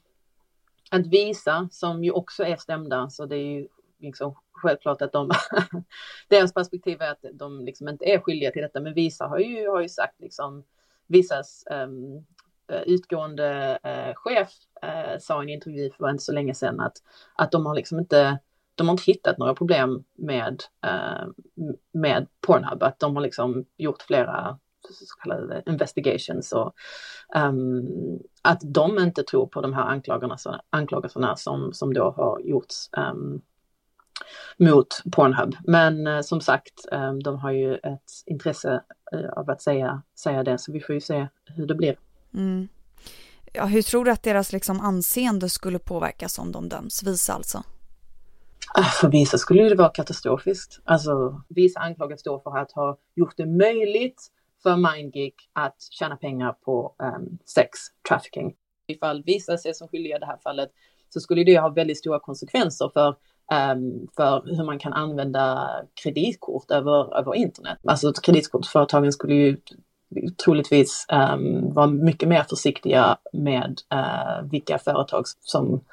att 0.92 1.08
visa, 1.08 1.70
som 1.72 2.04
ju 2.04 2.12
också 2.12 2.44
är 2.44 2.56
stämda, 2.56 3.10
så 3.10 3.26
det 3.26 3.36
är 3.36 3.46
ju 3.46 3.68
liksom 4.00 4.36
självklart 4.52 5.02
att 5.02 5.12
de, 5.12 5.32
deras 6.28 6.54
perspektiv 6.54 7.02
är 7.02 7.12
att 7.12 7.26
de 7.34 7.66
liksom 7.66 7.88
inte 7.88 8.06
är 8.06 8.20
skyldiga 8.20 8.52
till 8.52 8.62
detta, 8.62 8.80
men 8.80 8.94
Visa 8.94 9.28
har 9.28 9.40
ju, 9.40 9.68
har 9.68 9.82
ju 9.82 9.90
sagt 9.90 10.22
liksom, 10.22 10.64
Visas 11.08 11.64
um, 11.72 12.26
utgående 12.86 13.80
uh, 13.86 14.14
chef 14.16 14.50
uh, 14.86 15.20
sa 15.20 15.44
i 15.44 15.46
en 15.46 15.50
intervju 15.50 15.92
för 15.98 16.10
inte 16.10 16.24
så 16.24 16.34
länge 16.34 16.54
sedan 16.54 16.80
att, 16.80 16.98
att 17.36 17.52
de 17.52 17.66
har 17.66 17.76
liksom 17.76 18.00
inte 18.00 18.40
de 18.76 18.88
har 18.88 18.94
inte 18.94 19.12
hittat 19.12 19.38
några 19.38 19.56
problem 19.56 20.04
med, 20.16 20.64
uh, 20.86 21.28
med 21.92 22.28
Pornhub, 22.42 22.84
att 22.84 23.00
de 23.00 23.16
har 23.16 23.24
liksom 23.24 23.66
gjort 23.78 24.02
flera 24.02 24.60
så 24.94 25.16
kallade 25.24 25.64
investigations 25.66 26.52
och 26.52 26.74
um, 27.36 27.88
att 28.42 28.60
de 28.64 29.00
inte 29.00 29.24
tror 29.24 29.48
på 29.48 29.62
de 29.62 29.74
här 29.74 29.84
anklagelserna, 29.84 30.62
anklagelserna 30.70 31.36
som, 31.36 31.74
som 31.74 31.94
då 31.94 32.12
har 32.18 32.40
gjorts 32.40 32.90
um, 32.98 33.42
mot 34.58 34.88
Pornhub. 35.12 35.56
Men 35.64 36.08
eh, 36.08 36.22
som 36.22 36.42
sagt, 36.42 36.74
eh, 36.92 37.14
de 37.14 37.40
har 37.40 37.52
ju 37.52 37.76
ett 37.76 38.12
intresse 38.26 38.84
eh, 39.12 39.30
av 39.30 39.50
att 39.50 39.62
säga, 39.62 40.02
säga 40.16 40.44
det, 40.44 40.58
så 40.58 40.72
vi 40.72 40.80
får 40.80 40.96
ju 40.96 41.02
se 41.02 41.28
hur 41.46 41.68
det 41.68 41.76
blir. 41.76 41.98
Mm. 42.34 42.68
Ja, 43.54 43.66
hur 43.66 43.82
tror 43.82 44.06
du 44.06 44.12
att 44.12 44.24
deras 44.24 44.54
liksom 44.54 44.80
anseende 44.80 45.50
skulle 45.50 45.80
påverkas 45.80 46.40
om 46.40 46.52
de 46.52 46.70
döms? 46.70 47.04
Visa 47.04 47.34
alltså? 47.34 47.64
För 49.02 49.10
vissa 49.10 49.38
skulle 49.38 49.70
det 49.70 49.76
vara 49.76 49.90
katastrofiskt. 49.90 50.80
Alltså, 50.84 51.42
vissa 51.48 51.80
anklagas 51.80 52.24
då 52.24 52.40
för 52.40 52.58
att 52.58 52.72
ha 52.72 52.98
gjort 53.16 53.38
det 53.38 53.46
möjligt 53.46 54.28
för 54.64 54.76
MindGeek 54.76 55.36
att 55.54 55.82
tjäna 55.92 56.16
pengar 56.16 56.52
på 56.66 56.96
um, 57.00 57.38
sex 57.46 57.80
trafficking. 58.10 58.54
Ifall 58.88 59.24
vissa 59.24 59.58
ser 59.58 59.74
som 59.74 59.88
skyldiga 59.88 60.16
i 60.16 60.20
det 60.20 60.26
här 60.26 60.40
fallet 60.44 60.70
så 61.10 61.20
skulle 61.20 61.44
det 61.44 61.60
ha 61.60 61.70
väldigt 61.70 61.98
stora 61.98 62.20
konsekvenser 62.20 62.90
för 62.94 63.16
um, 63.52 64.08
för 64.16 64.56
hur 64.56 64.64
man 64.66 64.80
kan 64.80 64.94
använda 64.94 65.70
kreditkort 66.04 66.72
över, 66.72 67.18
över 67.18 67.36
internet. 67.36 67.78
Alltså 67.84 68.14
kreditkortsföretagen 68.14 69.12
skulle 69.12 69.34
ju 69.34 69.58
troligtvis 70.46 71.06
um, 71.12 71.74
vara 71.74 71.88
mycket 71.88 72.30
mer 72.30 72.44
försiktiga 72.44 73.18
med 73.34 73.82
uh, 73.94 74.50
vilka 74.52 74.78
företag 74.78 75.24
som, 75.40 75.84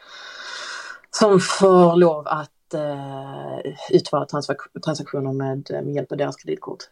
som 1.10 1.40
får 1.40 1.96
lov 1.96 2.28
att 2.28 2.50
uh, 2.74 3.72
utföra 3.90 4.26
transaktioner 4.84 5.32
med, 5.32 5.70
eh, 5.70 5.82
med 5.82 5.94
hjälp 5.94 6.12
av 6.12 6.18
deras 6.18 6.36
kreditkort. 6.36 6.82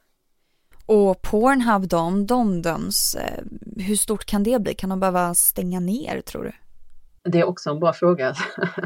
Och 0.87 1.23
Pornhub 1.23 1.89
då, 1.89 1.97
om 1.97 2.27
de 2.27 2.63
döms, 2.63 3.15
eh, 3.15 3.45
hur 3.77 3.97
stort 3.97 4.25
kan 4.25 4.43
det 4.43 4.63
bli? 4.63 4.75
Kan 4.75 4.91
de 4.91 5.01
behöva 5.01 5.35
stänga 5.35 5.81
ner 5.81 6.21
tror 6.21 6.45
du? 6.45 6.53
Det 7.31 7.41
är 7.41 7.45
också 7.45 7.71
en 7.71 7.81
bra 7.81 7.93
fråga. 7.93 8.35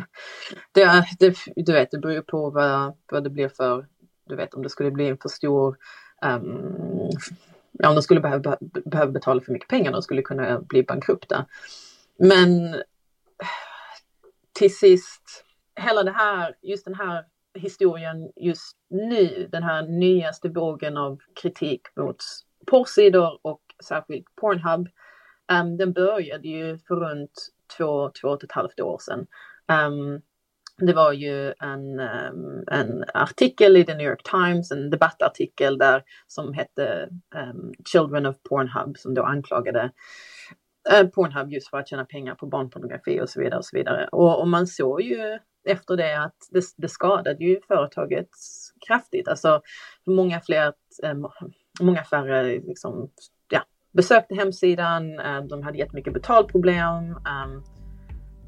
det, 0.72 1.06
det, 1.18 1.36
du 1.56 1.72
vet, 1.72 1.90
det 1.90 1.98
beror 1.98 2.20
på 2.20 2.50
vad, 2.50 2.94
vad 3.12 3.24
det 3.24 3.30
blir 3.30 3.48
för, 3.48 3.86
du 4.28 4.36
vet 4.36 4.54
om 4.54 4.62
det 4.62 4.68
skulle 4.68 4.90
bli 4.90 5.08
en 5.08 5.18
för 5.18 5.28
stor, 5.28 5.76
um, 6.24 7.10
ja, 7.72 7.88
om 7.88 7.94
de 7.94 8.02
skulle 8.02 8.20
behöva, 8.20 8.56
behöva 8.84 9.12
betala 9.12 9.40
för 9.40 9.52
mycket 9.52 9.68
pengar, 9.68 9.92
de 9.92 10.02
skulle 10.02 10.22
kunna 10.22 10.60
bli 10.60 10.82
bankrupta. 10.82 11.46
Men 12.18 12.82
till 14.52 14.76
sist, 14.76 15.44
hela 15.80 16.02
det 16.02 16.10
här, 16.10 16.54
just 16.62 16.84
den 16.84 16.94
här 16.94 17.24
historien 17.58 18.32
just 18.36 18.76
nu, 18.90 19.48
den 19.52 19.62
här 19.62 19.82
nyaste 19.82 20.48
vågen 20.48 20.96
av 20.96 21.18
kritik 21.42 21.82
mot 21.96 22.16
porrsidor 22.66 23.38
och 23.42 23.60
särskilt 23.84 24.26
Pornhub, 24.36 24.88
um, 25.52 25.76
den 25.76 25.92
började 25.92 26.48
ju 26.48 26.78
för 26.78 26.96
runt 26.96 27.48
två, 27.76 28.10
två 28.20 28.28
och 28.28 28.44
ett 28.44 28.52
halvt 28.52 28.80
år 28.80 28.98
sedan. 28.98 29.26
Um, 29.86 30.22
det 30.80 30.92
var 30.92 31.12
ju 31.12 31.54
en, 31.60 32.00
um, 32.00 32.64
en 32.66 33.04
artikel 33.14 33.76
i 33.76 33.84
The 33.84 33.94
New 33.94 34.06
York 34.06 34.22
Times, 34.22 34.70
en 34.70 34.90
debattartikel 34.90 35.78
där 35.78 36.02
som 36.26 36.52
hette 36.52 37.08
um, 37.34 37.72
Children 37.92 38.26
of 38.26 38.36
Pornhub 38.48 38.98
som 38.98 39.14
då 39.14 39.22
anklagade 39.22 39.92
uh, 40.92 41.08
Pornhub 41.08 41.52
just 41.52 41.70
för 41.70 41.78
att 41.78 41.88
tjäna 41.88 42.04
pengar 42.04 42.34
på 42.34 42.46
barnpornografi 42.46 43.20
och 43.20 43.28
så 43.28 43.40
vidare. 43.40 43.58
Och 43.58 43.64
så 43.64 43.76
vidare. 43.76 44.08
Och, 44.12 44.40
och 44.40 44.48
man 44.48 44.66
såg 44.66 45.02
ju 45.02 45.38
efter 45.68 45.96
det 45.96 46.24
att 46.24 46.36
det, 46.50 46.64
det 46.76 46.88
skadade 46.88 47.44
ju 47.44 47.60
företaget 47.68 48.28
kraftigt. 48.86 49.28
Alltså 49.28 49.60
många 50.06 50.40
fler, 50.40 50.72
eh, 51.02 51.14
många 51.80 52.04
färre 52.04 52.42
liksom, 52.44 53.10
besökte 53.92 54.34
hemsidan, 54.34 55.20
eh, 55.20 55.40
de 55.48 55.62
hade 55.62 55.78
jättemycket 55.78 56.12
betalproblem. 56.12 57.10
Ehm, 57.10 57.62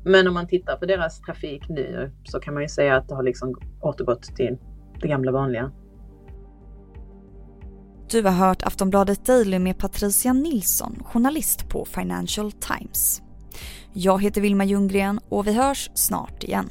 men 0.05 0.29
om 0.29 0.35
man 0.35 0.49
tittar 0.49 0.77
på 0.77 0.87
deras 0.87 1.21
trafik 1.21 1.69
nu 1.69 2.13
så 2.25 2.41
kan 2.41 2.55
man 2.55 2.63
ju 2.63 2.69
säga 2.69 2.97
att 2.97 3.09
det 3.09 3.15
har 3.15 3.23
liksom 3.23 3.55
återgått 3.81 4.23
till 4.23 4.59
det 5.01 5.09
gamla 5.09 5.33
vanliga. 5.33 5.73
Du 8.11 8.23
har 8.23 8.33
hört 8.33 8.63
Aftonbladet 8.63 9.27
Daily 9.27 9.59
med 9.59 9.79
Patricia 9.79 10.33
Nilsson, 10.33 11.03
journalist 11.05 11.69
på 11.69 11.85
Financial 11.85 12.53
Times. 12.53 13.23
Jag 13.93 14.23
heter 14.23 14.41
Vilma 14.41 14.65
Ljunggren 14.65 15.21
och 15.29 15.47
vi 15.47 15.53
hörs 15.53 15.91
snart 15.95 16.45
igen. 16.45 16.71